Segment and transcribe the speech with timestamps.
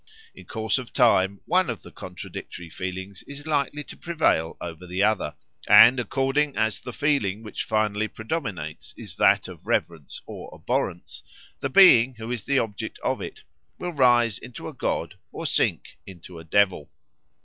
[0.33, 5.03] In course of time one of the contradictory feelings is likely to prevail over the
[5.03, 5.35] other,
[5.67, 11.21] and according as the feeling which finally predominates is that of reverence or abhorrence,
[11.59, 13.43] the being who is the object of it
[13.77, 16.89] will rise into a god or sink into a devil.